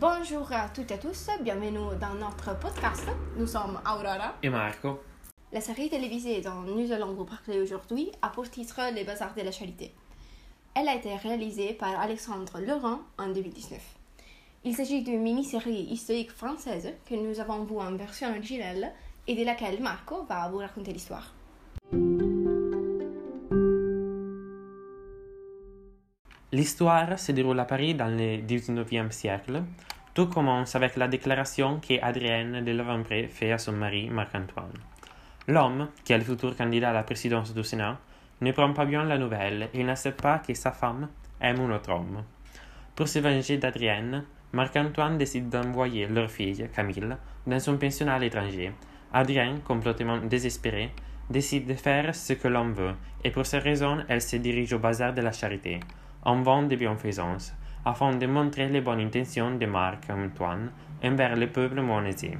Bonjour 0.00 0.52
à 0.52 0.68
toutes 0.68 0.92
et 0.92 0.94
à 0.94 0.98
tous, 0.98 1.28
bienvenue 1.42 1.96
dans 2.00 2.14
notre 2.14 2.56
podcast. 2.60 3.04
Nous 3.36 3.48
sommes 3.48 3.80
Aurora. 3.84 4.36
Et 4.44 4.48
Marco. 4.48 5.00
La 5.52 5.60
série 5.60 5.90
télévisée 5.90 6.40
dont 6.40 6.60
nous 6.60 6.92
allons 6.92 7.14
vous 7.14 7.24
parler 7.24 7.60
aujourd'hui 7.60 8.12
a 8.22 8.28
pour 8.28 8.48
titre 8.48 8.80
Les 8.94 9.02
Bazars 9.02 9.34
de 9.34 9.42
la 9.42 9.50
Charité. 9.50 9.92
Elle 10.76 10.86
a 10.86 10.94
été 10.94 11.16
réalisée 11.16 11.72
par 11.72 11.98
Alexandre 11.98 12.60
Laurent 12.60 13.00
en 13.18 13.30
2019. 13.30 13.80
Il 14.62 14.76
s'agit 14.76 15.02
d'une 15.02 15.20
mini-série 15.20 15.88
historique 15.90 16.30
française 16.30 16.92
que 17.04 17.16
nous 17.16 17.40
avons 17.40 17.64
vue 17.64 17.80
en 17.80 17.96
version 17.96 18.30
originale 18.30 18.92
et 19.26 19.34
de 19.34 19.44
laquelle 19.44 19.82
Marco 19.82 20.22
va 20.28 20.48
vous 20.48 20.58
raconter 20.58 20.92
l'histoire. 20.92 21.34
L'histoire 26.50 27.18
se 27.18 27.32
déroule 27.32 27.60
à 27.60 27.66
Paris 27.66 27.94
dans 27.94 28.08
le 28.08 28.38
19e 28.38 29.10
siècle. 29.10 29.64
Tout 30.14 30.28
commence 30.28 30.74
avec 30.74 30.96
la 30.96 31.06
déclaration 31.06 31.78
qu'Adrienne 31.78 32.64
de 32.64 32.72
Lavempré 32.72 33.28
fait 33.28 33.52
à 33.52 33.58
son 33.58 33.72
mari 33.72 34.08
Marc-Antoine. 34.08 34.72
L'homme, 35.46 35.88
qui 36.04 36.14
est 36.14 36.18
le 36.18 36.24
futur 36.24 36.56
candidat 36.56 36.88
à 36.88 36.94
la 36.94 37.02
présidence 37.02 37.52
du 37.52 37.62
Sénat, 37.62 37.98
ne 38.40 38.52
prend 38.52 38.72
pas 38.72 38.86
bien 38.86 39.04
la 39.04 39.18
nouvelle 39.18 39.68
et 39.74 39.84
n'accepte 39.84 40.22
pas 40.22 40.38
que 40.38 40.54
sa 40.54 40.72
femme 40.72 41.08
aime 41.38 41.60
un 41.60 41.76
autre 41.76 41.90
homme. 41.90 42.24
Pour 42.96 43.08
se 43.08 43.18
venger 43.18 43.58
d'Adrienne, 43.58 44.24
Marc-Antoine 44.54 45.18
décide 45.18 45.50
d'envoyer 45.50 46.06
leur 46.06 46.30
fille, 46.30 46.66
Camille, 46.74 47.14
dans 47.46 47.70
un 47.70 47.76
pensionnat 47.76 48.14
à 48.14 48.18
l'étranger. 48.18 48.72
Adrienne, 49.12 49.60
complètement 49.60 50.16
désespérée, 50.16 50.92
décide 51.28 51.66
de 51.66 51.74
faire 51.74 52.14
ce 52.14 52.32
que 52.32 52.48
l'homme 52.48 52.72
veut, 52.72 52.94
et 53.22 53.30
pour 53.30 53.44
cette 53.44 53.64
raison, 53.64 53.98
elle 54.08 54.22
se 54.22 54.36
dirige 54.36 54.72
au 54.72 54.78
bazar 54.78 55.12
de 55.12 55.20
la 55.20 55.32
charité, 55.32 55.80
en 56.28 56.42
vent 56.42 56.64
de 56.64 56.76
bienfaisance, 56.76 57.54
afin 57.86 58.14
de 58.14 58.26
montrer 58.26 58.68
les 58.68 58.82
bonnes 58.82 59.00
intentions 59.00 59.56
de 59.56 59.64
Marc-Antoine 59.64 60.70
envers 61.02 61.34
le 61.34 61.46
peuple 61.46 61.80
monétisé. 61.80 62.36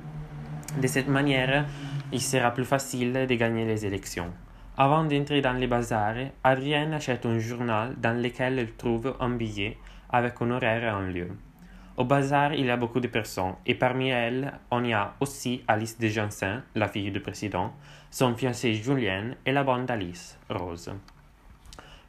De 0.78 0.86
cette 0.86 1.08
manière, 1.08 1.64
il 2.12 2.20
sera 2.20 2.50
plus 2.50 2.66
facile 2.66 3.14
de 3.26 3.34
gagner 3.34 3.64
les 3.64 3.86
élections. 3.86 4.30
Avant 4.76 5.04
d'entrer 5.04 5.40
dans 5.40 5.54
les 5.54 5.66
bazars, 5.66 6.32
Adrienne 6.44 6.92
achète 6.92 7.24
un 7.24 7.38
journal 7.38 7.94
dans 7.96 8.22
lequel 8.22 8.58
elle 8.58 8.74
trouve 8.74 9.16
un 9.20 9.30
billet 9.30 9.78
avec 10.10 10.34
un 10.42 10.50
horaire 10.50 10.84
et 10.84 10.88
un 10.88 11.06
lieu. 11.08 11.30
Au 11.96 12.04
bazar, 12.04 12.52
il 12.52 12.66
y 12.66 12.70
a 12.70 12.76
beaucoup 12.76 13.00
de 13.00 13.08
personnes, 13.08 13.54
et 13.64 13.74
parmi 13.74 14.10
elles, 14.10 14.52
on 14.70 14.84
y 14.84 14.92
a 14.92 15.14
aussi 15.20 15.64
Alice 15.66 15.98
de 15.98 16.08
Jansin, 16.08 16.62
la 16.74 16.88
fille 16.88 17.10
du 17.10 17.20
président, 17.20 17.72
son 18.10 18.36
fiancé 18.36 18.74
Julien 18.74 19.30
et 19.46 19.52
la 19.52 19.64
bande 19.64 19.86
d'Alice, 19.86 20.38
Rose. 20.50 20.92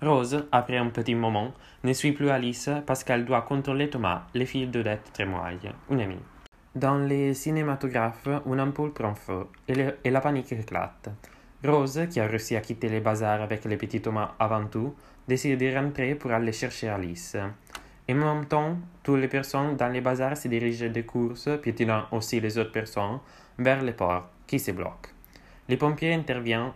Rose, 0.02 0.46
après 0.54 0.78
un 0.78 0.88
petit 0.88 1.14
moment, 1.14 1.54
ne 1.84 1.92
suit 1.92 2.14
plus 2.14 2.30
Alice 2.30 2.70
parce 2.86 3.04
qu'elle 3.04 3.26
doit 3.26 3.42
contrôler 3.42 3.90
Thomas, 3.90 4.28
le 4.34 4.46
fils 4.46 4.70
d'Odette 4.70 5.12
Trémoille, 5.12 5.74
une 5.92 6.00
amie. 6.00 6.24
Dans 6.74 6.98
les 6.98 7.34
cinématographes, 7.34 8.30
une 8.46 8.62
ampoule 8.62 8.94
prend 8.94 9.14
feu 9.14 9.48
et, 9.68 9.74
et 10.06 10.10
la 10.10 10.22
panique 10.22 10.54
éclate. 10.54 11.10
Rose, 11.66 12.08
qui 12.10 12.22
a 12.22 12.28
réussi 12.28 12.56
à 12.56 12.62
quitter 12.62 12.88
les 12.88 13.02
bazars 13.02 13.42
avec 13.42 13.66
le 13.66 13.76
petit 13.76 14.02
Thomas 14.02 14.36
avant 14.40 14.66
tout, 14.68 14.96
décide 15.28 15.60
de 15.60 15.76
rentrer 15.76 16.16
pour 16.16 16.32
aller 16.32 16.54
chercher 16.54 16.88
Alice. 16.88 17.36
En 18.10 18.14
même 18.14 18.46
temps, 18.46 18.78
toutes 19.04 19.20
les 19.20 19.28
personnes 19.28 19.76
dans 19.76 19.90
les 19.90 20.00
bazars 20.00 20.38
se 20.38 20.48
dirigent 20.48 20.90
de 20.90 21.02
course, 21.02 21.50
piétinant 21.62 22.06
aussi 22.14 22.40
les 22.40 22.58
autres 22.58 22.72
personnes, 22.72 23.20
vers 23.58 23.84
les 23.84 23.92
portes 23.92 24.30
qui 24.48 24.60
se 24.60 24.72
bloquent. 24.72 25.10
Les 25.68 25.76
pompiers 25.76 26.14
interviennent 26.14 26.72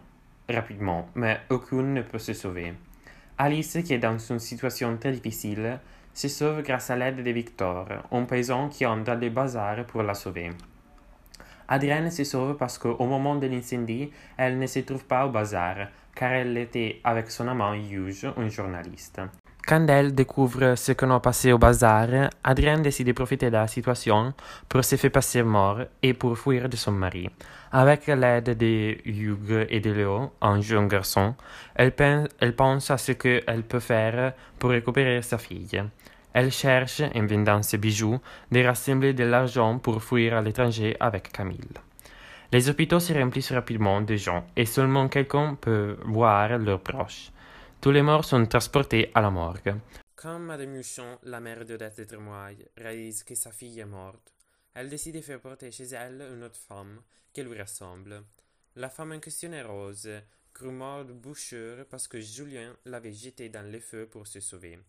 rapidement, 0.50 1.08
mais 1.16 1.40
aucune 1.50 1.94
ne 1.94 2.02
peut 2.02 2.20
se 2.20 2.34
sauver. 2.34 2.74
Alice, 3.46 3.78
qui 3.84 3.94
est 3.94 3.98
dans 4.00 4.18
une 4.18 4.40
situation 4.40 4.96
très 4.96 5.12
difficile, 5.12 5.78
se 6.14 6.30
sauve 6.30 6.62
grâce 6.62 6.90
à 6.90 6.96
l'aide 6.96 7.22
de 7.22 7.32
Victor, 7.32 7.90
un 8.10 8.24
paysan 8.24 8.70
qui 8.70 8.86
entre 8.86 9.04
dans 9.04 9.20
le 9.20 9.30
bazar 9.30 9.86
pour 9.86 10.02
la 10.02 10.14
sauver. 10.14 10.52
Adrienne 11.68 12.10
se 12.10 12.24
sauve 12.24 12.56
parce 12.56 12.78
qu'au 12.78 13.06
moment 13.06 13.36
de 13.36 13.48
l'incendie, 13.48 14.12
elle 14.38 14.58
ne 14.58 14.66
se 14.66 14.80
trouve 14.80 15.04
pas 15.04 15.26
au 15.26 15.30
bazar, 15.30 15.90
car 16.16 16.32
elle 16.32 16.58
était 16.58 17.02
avec 17.04 17.30
son 17.30 17.50
amant 17.50 17.74
Hughes, 17.74 18.32
un 18.38 18.48
journaliste. 18.48 19.20
Quand 19.66 19.88
elle 19.88 20.14
découvre 20.14 20.76
ce 20.76 20.92
qu'on 20.92 21.12
a 21.12 21.22
passé 21.22 21.54
au 21.54 21.58
bazar, 21.58 22.30
Adrienne 22.44 22.82
décide 22.82 23.08
de 23.08 23.14
profiter 23.14 23.48
de 23.48 23.54
la 23.54 23.68
situation 23.68 24.34
pour 24.68 24.84
se 24.84 24.98
faire 24.98 25.12
passer 25.12 25.42
mort 25.42 25.80
et 26.02 26.14
pour 26.14 26.38
fuir 26.38 26.68
de 26.68 26.76
son 26.76 26.92
mari. 26.92 27.30
Avec 27.72 28.08
l'aide 28.08 28.58
de 28.58 28.98
Hugh 29.06 29.66
et 29.70 29.80
de 29.80 29.92
Léo, 29.92 30.34
un 30.42 30.60
jeune 30.60 30.90
garçon, 30.90 31.34
elle, 31.76 31.94
pen- 31.94 32.28
elle 32.42 32.56
pense 32.58 32.92
à 32.92 32.98
ce 32.98 33.14
qu'elle 33.14 33.64
peut 33.64 33.80
faire 33.80 34.34
pour 34.60 34.72
récupérer 34.72 35.22
sa 35.22 35.38
fille. 35.38 35.82
Elle 36.34 36.52
cherche, 36.52 37.02
en 37.02 37.26
vendant 37.26 37.64
ses 37.64 37.78
bijoux, 37.78 38.20
de 38.52 38.64
rassembler 38.66 39.14
de 39.14 39.24
l'argent 39.24 39.80
pour 39.80 40.04
fuir 40.04 40.36
à 40.36 40.42
l'étranger 40.42 40.98
avec 41.00 41.32
Camille. 41.32 41.78
Les 42.52 42.70
hôpitaux 42.70 43.00
se 43.00 43.14
remplissent 43.14 43.54
rapidement 43.54 44.02
de 44.02 44.18
gens 44.18 44.44
et 44.58 44.66
seulement 44.66 45.08
quelqu'un 45.08 45.56
peut 45.60 45.96
voir 46.04 46.58
leurs 46.58 46.82
proches. 46.82 47.30
Tous 47.84 47.92
les 47.92 48.02
morts 48.02 48.24
sont 48.24 48.46
transportés 48.46 49.12
à 49.14 49.20
la 49.20 49.30
morgue. 49.30 49.76
Quand 50.16 50.40
Madame 50.40 50.78
Huchon, 50.78 51.20
la 51.24 51.42
mère 51.42 51.66
d'Odette 51.66 51.98
de 51.98 52.06
Trémoille, 52.06 52.66
réalise 52.78 53.26
que 53.26 53.36
sa 53.36 53.52
fille 53.52 53.78
est 53.78 53.86
morte, 53.86 54.34
elle 54.74 54.88
décide 54.88 55.16
de 55.16 55.22
faire 55.22 55.42
porter 55.42 55.70
chez 55.70 55.88
elle 55.88 56.22
une 56.34 56.44
autre 56.46 56.56
femme 56.56 57.02
qui 57.34 57.44
lui 57.44 57.62
ressemble. 57.62 58.24
La 58.78 58.90
femme 58.90 59.12
en 59.12 59.20
question 59.20 59.52
est 59.52 59.64
Rose, 59.64 60.10
morte 60.62 61.08
de 61.08 61.12
bouchure 61.12 61.86
parce 61.90 62.08
que 62.08 62.22
Julien 62.22 62.74
l'avait 62.86 63.12
jetée 63.12 63.50
dans 63.50 63.70
le 63.70 63.82
feu 63.82 64.08
pour 64.08 64.28
se 64.28 64.40
sauver. 64.40 64.80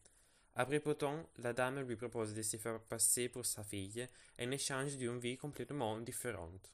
Après 0.54 0.78
de 0.78 0.92
temps, 0.92 1.28
la 1.38 1.52
dame 1.52 1.80
lui 1.80 1.96
propose 1.96 2.32
de 2.32 2.42
se 2.42 2.58
faire 2.58 2.78
passer 2.78 3.28
pour 3.28 3.44
sa 3.44 3.64
fille 3.64 4.06
en 4.40 4.52
échange 4.52 4.96
d'une 4.98 5.18
vie 5.18 5.36
complètement 5.36 5.98
différente. 5.98 6.70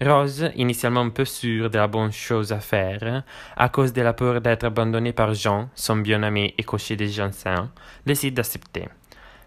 Rose, 0.00 0.50
initialement 0.56 1.08
peu 1.08 1.24
sûre 1.24 1.70
de 1.70 1.78
la 1.78 1.88
bonne 1.88 2.12
chose 2.12 2.52
à 2.52 2.60
faire, 2.60 3.24
à 3.56 3.68
cause 3.70 3.94
de 3.94 4.02
la 4.02 4.12
peur 4.12 4.42
d'être 4.42 4.64
abandonnée 4.64 5.14
par 5.14 5.32
Jean, 5.32 5.70
son 5.74 5.96
bien-aimé 5.96 6.54
et 6.58 6.64
cocher 6.64 6.96
des 6.96 7.08
Jansin, 7.08 7.72
décide 8.04 8.34
d'accepter. 8.34 8.88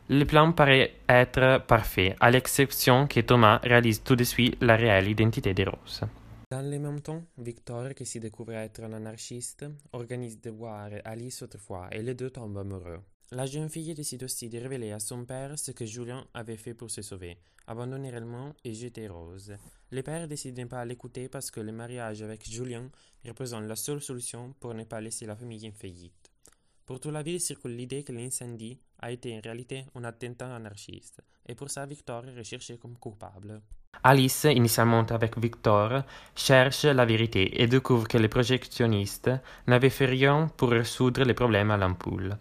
Le 0.10 0.24
plan 0.26 0.52
paraît 0.52 0.96
être 1.08 1.62
parfait, 1.68 2.16
à 2.20 2.32
l'exception 2.32 3.06
que 3.06 3.20
Thomas 3.20 3.60
réalise 3.62 4.02
tout 4.02 4.16
de 4.16 4.24
suite 4.24 4.58
la 4.60 4.76
réelle 4.76 5.10
identité 5.10 5.54
de 5.54 5.66
Rose. 5.66 6.02
Dans 6.50 6.68
le 6.68 6.80
même 6.80 7.00
temps, 7.02 7.22
Victor, 7.38 7.94
qui 7.94 8.08
se 8.08 8.18
découvre 8.18 8.54
être 8.54 8.82
un 8.82 8.94
anarchiste, 8.94 9.66
organise 9.94 10.42
de 10.42 10.50
voir 10.50 10.90
Alice 11.06 11.44
autrefois 11.44 11.90
et 11.92 12.02
les 12.02 12.16
deux 12.16 12.32
tombent 12.32 12.58
amoureux. 12.58 13.02
La 13.32 13.46
jeune 13.46 13.70
fille 13.70 13.94
décide 13.94 14.24
aussi 14.24 14.50
de 14.50 14.58
révéler 14.58 14.92
à 14.92 15.00
son 15.00 15.24
père 15.24 15.60
ce 15.60 15.70
que 15.70 15.86
Julien 15.86 16.26
avait 16.34 16.58
fait 16.58 16.74
pour 16.74 16.90
se 16.90 17.04
sauver, 17.04 17.38
abandonner 17.68 18.10
réellement 18.10 18.56
et 18.64 18.74
jeter 18.74 19.08
Rose. 19.08 19.56
Le 19.92 20.02
père 20.02 20.28
décide 20.28 20.56
de 20.56 20.62
ne 20.62 20.66
pas 20.66 20.84
l'écouter 20.84 21.30
parce 21.30 21.52
que 21.52 21.60
le 21.60 21.72
mariage 21.72 22.24
avec 22.24 22.50
Julien 22.50 22.90
représente 23.24 23.66
la 23.66 23.76
seule 23.76 24.02
solution 24.02 24.56
pour 24.60 24.74
ne 24.74 24.84
pas 24.84 25.00
laisser 25.00 25.28
la 25.28 25.36
famille 25.36 25.70
en 25.70 25.80
faillite. 25.80 26.32
Pour 26.88 27.00
toute 27.00 27.12
la 27.12 27.22
ville 27.22 27.40
circule 27.40 27.76
l'idée 27.76 28.04
que 28.04 28.12
l'incendie 28.12 28.80
a 28.98 29.12
été 29.12 29.38
en 29.38 29.42
réalité 29.42 29.86
un 29.94 30.06
attentat 30.06 30.56
anarchiste, 30.56 31.22
et 31.48 31.54
pour 31.54 31.70
ça 31.70 31.86
Victor 31.86 32.28
est 32.28 32.36
recherché 32.36 32.80
comme 32.80 32.98
coupable. 32.98 33.62
Alice, 34.02 34.46
initialement 34.46 35.06
avec 35.06 35.38
Victor, 35.38 36.02
cherche 36.36 36.86
la 36.86 37.06
vérité 37.06 37.62
et 37.62 37.68
découvre 37.68 38.08
que 38.08 38.18
les 38.18 38.28
projectionnistes 38.28 39.30
n'avaient 39.68 39.92
fait 39.92 40.08
rien 40.08 40.50
pour 40.58 40.72
résoudre 40.72 41.24
les 41.26 41.36
problèmes 41.36 41.70
à 41.70 41.78
l'ampoule. 41.78 42.36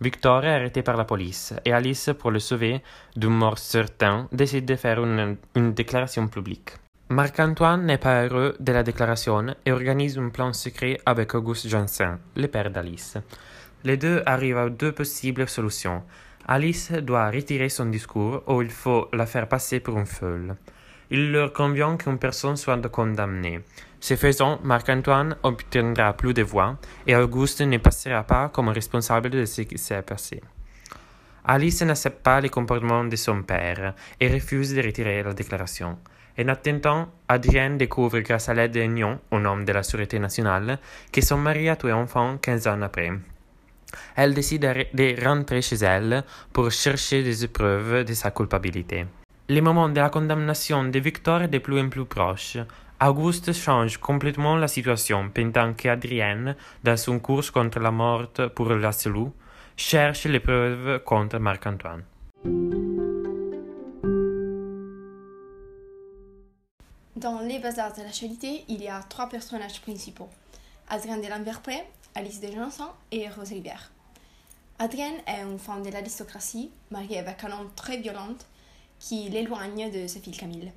Victor 0.00 0.44
est 0.44 0.54
arrêté 0.54 0.82
par 0.82 0.96
la 0.96 1.04
police 1.04 1.54
et 1.64 1.72
Alice, 1.72 2.10
pour 2.18 2.30
le 2.30 2.38
sauver 2.38 2.82
d'une 3.16 3.30
mort 3.30 3.58
certaine, 3.58 4.26
décide 4.30 4.66
de 4.66 4.76
faire 4.76 5.02
une, 5.02 5.36
une 5.54 5.72
déclaration 5.72 6.28
publique. 6.28 6.72
Marc-Antoine 7.08 7.86
n'est 7.86 7.98
pas 7.98 8.24
heureux 8.24 8.56
de 8.60 8.72
la 8.72 8.82
déclaration 8.82 9.46
et 9.64 9.72
organise 9.72 10.18
un 10.18 10.28
plan 10.28 10.52
secret 10.52 10.98
avec 11.06 11.34
Auguste 11.34 11.68
Janssen, 11.68 12.18
le 12.36 12.48
père 12.48 12.70
d'Alice. 12.70 13.16
Les 13.84 13.96
deux 13.96 14.22
arrivent 14.26 14.58
à 14.58 14.68
deux 14.68 14.92
possibles 14.92 15.48
solutions. 15.48 16.02
Alice 16.46 16.92
doit 16.92 17.30
retirer 17.30 17.68
son 17.68 17.86
discours 17.86 18.42
ou 18.48 18.60
il 18.60 18.70
faut 18.70 19.08
la 19.12 19.24
faire 19.24 19.48
passer 19.48 19.80
pour 19.80 19.98
une 19.98 20.06
folle. 20.06 20.56
Il 21.10 21.32
leur 21.32 21.52
convient 21.52 21.96
qu'une 21.96 22.18
personne 22.18 22.56
soit 22.56 22.80
condamnée. 22.88 23.60
Ce 24.06 24.14
faisant, 24.14 24.60
Marc-Antoine 24.62 25.34
obtiendra 25.42 26.12
plus 26.12 26.32
de 26.32 26.44
voix 26.44 26.76
et 27.08 27.16
Auguste 27.16 27.62
ne 27.62 27.76
passera 27.78 28.22
pas 28.22 28.48
comme 28.50 28.68
responsable 28.68 29.30
de 29.30 29.44
ce 29.44 29.62
qui 29.62 29.78
s'est 29.78 30.02
passé. 30.02 30.40
Alice 31.44 31.82
n'accepte 31.82 32.22
pas 32.22 32.40
les 32.40 32.48
comportements 32.48 33.02
de 33.02 33.16
son 33.16 33.42
père 33.42 33.94
et 34.20 34.32
refuse 34.32 34.72
de 34.72 34.80
retirer 34.80 35.24
la 35.24 35.32
déclaration. 35.32 35.98
En 36.38 36.46
attendant, 36.46 37.08
Adrienne 37.26 37.78
découvre 37.78 38.20
grâce 38.20 38.48
à 38.48 38.54
l'aide 38.54 38.74
de 38.74 38.82
Nyon, 38.82 39.18
un 39.32 39.44
homme 39.44 39.64
de 39.64 39.72
la 39.72 39.82
Sûreté 39.82 40.20
nationale, 40.20 40.78
que 41.10 41.20
son 41.20 41.38
mari 41.38 41.68
a 41.68 41.74
tué 41.74 41.90
un 41.90 42.02
enfant 42.02 42.38
15 42.40 42.68
ans 42.68 42.82
après. 42.82 43.10
Elle 44.14 44.34
décide 44.34 44.88
de 44.94 45.24
rentrer 45.26 45.62
chez 45.62 45.82
elle 45.82 46.22
pour 46.52 46.70
chercher 46.70 47.24
des 47.24 47.48
preuves 47.48 48.04
de 48.04 48.14
sa 48.14 48.30
culpabilité. 48.30 49.06
Le 49.48 49.60
moment 49.60 49.88
de 49.88 50.00
la 50.00 50.10
condamnation 50.10 50.84
de 50.84 50.98
Victor 50.98 51.42
est 51.42 51.48
de 51.48 51.58
plus 51.58 51.80
en 51.80 51.88
plus 51.88 52.04
proche. 52.04 52.58
Auguste 52.98 53.52
change 53.52 53.98
complètement 53.98 54.56
la 54.56 54.68
situation 54.68 55.28
pendant 55.28 55.74
qu'Adrienne, 55.74 56.56
dans 56.82 56.96
son 56.96 57.18
course 57.18 57.50
contre 57.50 57.78
la 57.78 57.90
mort 57.90 58.28
pour 58.54 58.70
Laszlo, 58.70 59.34
cherche 59.76 60.24
les 60.24 60.40
preuves 60.40 61.02
contre 61.04 61.38
Marc-Antoine. 61.38 62.04
Dans 67.16 67.40
Les 67.40 67.58
Bazars 67.58 67.94
de 67.98 68.02
la 68.02 68.12
Charité, 68.12 68.64
il 68.68 68.82
y 68.82 68.88
a 68.88 69.02
trois 69.02 69.28
personnages 69.28 69.82
principaux 69.82 70.30
Adrien 70.88 71.18
de 71.18 71.28
Lamberpré, 71.28 71.84
Alice 72.14 72.40
de 72.40 72.50
Janson 72.50 72.88
et 73.12 73.28
Rose 73.28 73.50
Rivière. 73.50 73.90
Adrien 74.78 75.12
est 75.26 75.42
une 75.42 75.58
femme 75.58 75.82
de 75.82 75.90
l'aristocratie, 75.90 76.70
mariée 76.90 77.18
avec 77.18 77.44
un 77.44 77.52
homme 77.52 77.70
très 77.76 77.98
violent 77.98 78.34
qui 78.98 79.28
l'éloigne 79.28 79.90
de 79.90 80.06
sa 80.06 80.18
fille 80.18 80.34
Camille. 80.34 80.72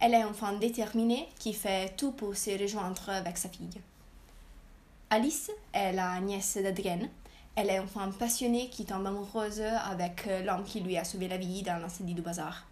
Elle 0.00 0.14
est 0.14 0.32
femme 0.32 0.60
déterminée 0.60 1.28
qui 1.38 1.52
fait 1.52 1.96
tout 1.96 2.12
pour 2.12 2.36
se 2.36 2.50
rejoindre 2.50 3.10
avec 3.10 3.36
sa 3.36 3.48
fille. 3.48 3.80
Alice 5.10 5.50
est 5.72 5.92
la 5.92 6.20
nièce 6.20 6.56
d'Adrienne. 6.56 7.08
Elle 7.56 7.70
est 7.70 7.84
femme 7.86 8.12
passionnée 8.12 8.68
qui 8.70 8.84
tombe 8.84 9.06
amoureuse 9.06 9.60
avec 9.60 10.28
l'homme 10.44 10.62
qui 10.62 10.80
lui 10.80 10.96
a 10.96 11.02
sauvé 11.02 11.26
la 11.26 11.36
vie 11.36 11.62
dans 11.62 11.80
l'incendie 11.80 12.14
du 12.14 12.22
bazar. 12.22 12.64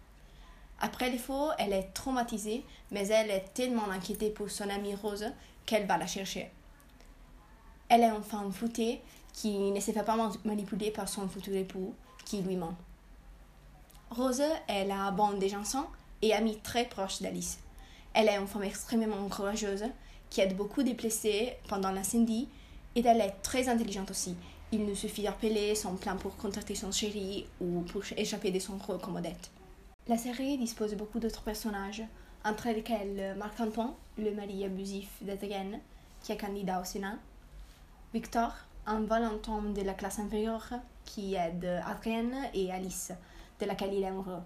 Après 0.79 1.09
les 1.09 1.17
faux, 1.17 1.49
elle 1.57 1.73
est 1.73 1.91
traumatisée, 1.93 2.63
mais 2.91 3.07
elle 3.07 3.31
est 3.31 3.53
tellement 3.53 3.89
inquiétée 3.89 4.29
pour 4.29 4.49
son 4.49 4.69
amie 4.69 4.95
Rose 4.95 5.25
qu'elle 5.65 5.85
va 5.85 5.97
la 5.97 6.07
chercher. 6.07 6.49
Elle 7.89 8.03
est 8.03 8.21
femme 8.21 8.53
foutée 8.53 9.01
qui 9.33 9.57
ne 9.71 9.79
se 9.81 9.91
fait 9.91 10.03
pas 10.03 10.17
manipuler 10.45 10.91
par 10.91 11.09
son 11.09 11.27
futur 11.27 11.55
époux 11.55 11.93
qui 12.23 12.41
lui 12.41 12.55
ment. 12.55 12.75
Rose 14.11 14.43
est 14.69 14.85
la 14.85 15.11
bande 15.11 15.39
des 15.39 15.49
chansons 15.49 15.87
et 16.21 16.33
amie 16.33 16.57
très 16.57 16.85
proche 16.85 17.21
d'Alice. 17.21 17.59
Elle 18.13 18.29
est 18.29 18.37
une 18.37 18.47
femme 18.47 18.63
extrêmement 18.63 19.27
courageuse 19.29 19.85
qui 20.29 20.41
aide 20.41 20.57
beaucoup 20.57 20.83
des 20.83 20.93
blessés 20.93 21.53
pendant 21.67 21.91
l'incendie 21.91 22.47
et 22.95 23.05
elle 23.05 23.21
est 23.21 23.35
très 23.43 23.69
intelligente 23.69 24.11
aussi. 24.11 24.35
Il 24.71 24.85
nous 24.85 24.95
suffit 24.95 25.23
d'appeler 25.23 25.75
son 25.75 25.95
plan 25.95 26.17
pour 26.17 26.35
contacter 26.35 26.75
son 26.75 26.91
chéri 26.91 27.47
ou 27.61 27.81
pour 27.81 28.01
échapper 28.17 28.51
de 28.51 28.59
son 28.59 28.77
rôle 28.77 28.99
comme 28.99 29.15
Odette. 29.15 29.51
La 30.07 30.17
série 30.17 30.57
dispose 30.57 30.91
de 30.91 30.95
beaucoup 30.95 31.19
d'autres 31.19 31.43
personnages, 31.43 32.03
entre 32.43 32.69
lesquels 32.69 33.35
Marc 33.37 33.59
Antoine, 33.59 33.93
le 34.17 34.31
mari 34.31 34.65
abusif 34.65 35.09
d'Adrienne, 35.21 35.79
qui 36.21 36.31
est 36.31 36.37
candidat 36.37 36.81
au 36.81 36.83
Sénat, 36.83 37.17
Victor, 38.13 38.53
un 38.85 39.01
valentin 39.01 39.61
de 39.61 39.81
la 39.81 39.93
classe 39.93 40.19
inférieure 40.19 40.69
qui 41.05 41.35
aide 41.35 41.65
Adrienne 41.85 42.35
et 42.53 42.71
Alice, 42.71 43.11
de 43.59 43.65
laquelle 43.65 43.93
il 43.93 44.03
est 44.03 44.07
amoureux. 44.07 44.41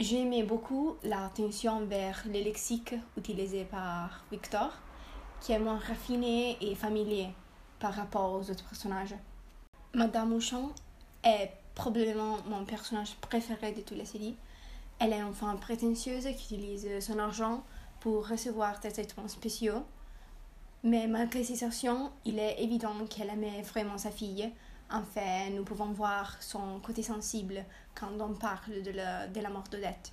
J'aimais 0.00 0.44
beaucoup 0.44 0.94
l'attention 1.02 1.84
vers 1.84 2.22
le 2.26 2.34
lexique 2.34 2.94
utilisé 3.16 3.64
par 3.64 4.24
Victor, 4.30 4.70
qui 5.40 5.50
est 5.50 5.58
moins 5.58 5.78
raffiné 5.78 6.56
et 6.60 6.76
familier 6.76 7.30
par 7.80 7.94
rapport 7.94 8.32
aux 8.32 8.48
autres 8.48 8.62
personnages. 8.62 9.16
Madame 9.94 10.28
Mouchon 10.28 10.70
est 11.24 11.50
probablement 11.74 12.36
mon 12.46 12.64
personnage 12.64 13.16
préféré 13.16 13.72
de 13.72 13.80
toute 13.80 13.98
la 13.98 14.04
série. 14.04 14.36
Elle 15.00 15.12
est 15.12 15.20
une 15.20 15.34
femme 15.34 15.58
prétentieuse 15.58 16.28
qui 16.36 16.54
utilise 16.54 17.00
son 17.00 17.18
argent 17.18 17.64
pour 17.98 18.28
recevoir 18.28 18.78
des 18.78 18.92
traitements 18.92 19.26
spéciaux. 19.26 19.82
Mais 20.84 21.08
malgré 21.08 21.42
ses 21.42 21.64
actions, 21.64 22.12
il 22.24 22.38
est 22.38 22.62
évident 22.62 22.94
qu'elle 23.10 23.30
aimait 23.30 23.62
vraiment 23.62 23.98
sa 23.98 24.12
fille. 24.12 24.48
En 24.90 25.02
fait, 25.02 25.50
nous 25.50 25.64
pouvons 25.64 25.92
voir 25.92 26.42
son 26.42 26.80
côté 26.80 27.02
sensible 27.02 27.64
quand 27.94 28.10
on 28.20 28.34
parle 28.34 28.82
de 28.82 28.90
la, 28.90 29.26
de 29.26 29.40
la 29.40 29.50
mort 29.50 29.64
d'Odette. 29.70 30.12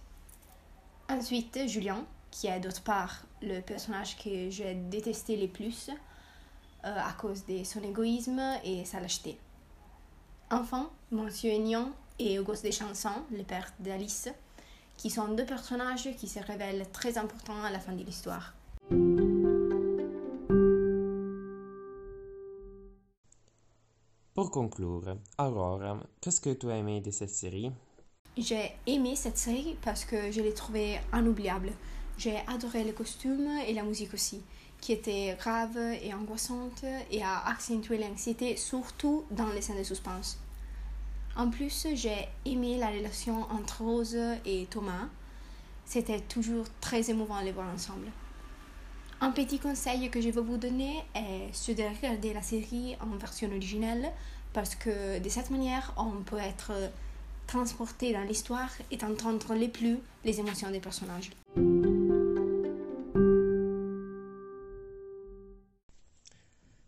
Ensuite, 1.10 1.68
Julien, 1.68 2.06
qui 2.30 2.48
est 2.48 2.60
d'autre 2.60 2.81
part 2.81 3.24
le 3.42 3.62
personnage 3.62 4.18
que 4.18 4.50
j'ai 4.50 4.74
détesté 4.74 5.38
le 5.38 5.48
plus 5.48 5.89
euh, 5.89 5.94
à 6.83 7.13
cause 7.13 7.45
de 7.45 7.63
son 7.63 7.81
égoïsme 7.83 8.42
et 8.63 8.83
sa 8.83 9.00
lâcheté. 9.00 9.39
Enfin, 10.51 10.89
Monsieur 11.12 11.51
Aignan 11.51 11.92
et 12.19 12.38
Auguste 12.38 12.63
Deschamps, 12.63 13.25
le 13.31 13.44
père 13.44 13.72
d'Alice, 13.80 14.30
qui 14.98 15.10
sont 15.10 15.30
deux 15.30 15.45
personnages 15.45 16.10
qui 16.18 16.27
se 16.27 16.39
révèlent 16.39 16.86
très 16.92 17.18
importants 17.18 17.63
à 17.63 17.72
la 17.72 17.80
fin 17.80 17.94
de 17.94 18.04
l'histoire. 18.04 18.54
Conclure, 24.55 25.17
Aurore, 25.37 25.97
qu'est-ce 26.21 26.39
que 26.39 26.53
tu 26.53 26.71
as 26.71 26.77
aimé 26.77 27.01
de 27.01 27.11
cette 27.11 27.29
série? 27.29 27.73
J'ai 28.37 28.71
aimé 28.87 29.17
cette 29.17 29.37
série 29.37 29.75
parce 29.83 30.05
que 30.05 30.31
je 30.31 30.39
l'ai 30.39 30.53
trouvée 30.53 30.97
inoubliable. 31.13 31.71
J'ai 32.17 32.37
adoré 32.47 32.85
les 32.85 32.93
costumes 32.93 33.49
et 33.67 33.73
la 33.73 33.83
musique 33.83 34.13
aussi, 34.13 34.41
qui 34.79 34.93
était 34.93 35.35
grave 35.37 35.77
et 36.01 36.13
angoissante 36.13 36.85
et 37.11 37.21
a 37.21 37.45
accentué 37.47 37.97
l'anxiété, 37.97 38.55
surtout 38.55 39.25
dans 39.29 39.49
les 39.49 39.61
scènes 39.61 39.79
de 39.79 39.83
suspense. 39.83 40.39
En 41.35 41.49
plus, 41.49 41.87
j'ai 41.93 42.29
aimé 42.45 42.77
la 42.77 42.91
relation 42.91 43.41
entre 43.51 43.81
Rose 43.81 44.17
et 44.45 44.67
Thomas. 44.69 45.09
C'était 45.83 46.21
toujours 46.21 46.67
très 46.79 47.09
émouvant 47.09 47.41
de 47.41 47.45
les 47.47 47.51
voir 47.51 47.67
ensemble. 47.73 48.07
Un 49.19 49.31
petit 49.31 49.59
conseil 49.59 50.09
que 50.09 50.21
je 50.21 50.29
veux 50.29 50.41
vous 50.41 50.57
donner 50.57 51.03
est 51.13 51.53
celui 51.53 51.75
de 51.75 51.83
regarder 51.83 52.33
la 52.33 52.41
série 52.41 52.95
en 53.01 53.17
version 53.17 53.49
originale 53.49 54.13
parce 54.55 54.73
que 54.73 55.19
de 55.19 55.29
cette 55.29 55.51
manière, 55.51 55.93
on 55.97 56.23
peut 56.23 56.37
être 56.37 56.71
transporté 57.45 58.13
dans 58.13 58.23
l'histoire 58.23 58.71
et 58.89 58.97
entendre 59.03 59.53
les 59.53 59.67
plus 59.67 59.97
les 60.23 60.39
émotions 60.39 60.71
des 60.71 60.79
personnages. 60.79 61.29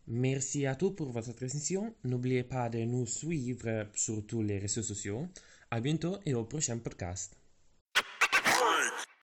Merci 0.07 0.65
à 0.65 0.75
tous 0.75 0.91
pour 0.91 1.11
votre 1.11 1.29
attention. 1.31 1.93
N'oubliez 2.05 2.43
pas 2.43 2.69
de 2.69 2.79
nous 2.85 3.05
suivre 3.05 3.85
sur 3.93 4.25
tous 4.25 4.41
les 4.41 4.59
réseaux 4.59 4.81
sociaux. 4.81 5.27
À 5.69 5.81
bientôt 5.81 6.15
et 6.25 6.33
au 6.33 6.45
prochain 6.45 6.77
podcast. 6.77 7.35